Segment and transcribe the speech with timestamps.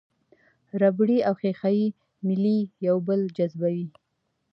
[0.81, 1.87] ربړي او ښيښه یي
[2.27, 2.57] میلې
[2.87, 3.87] یو بل جذبوي.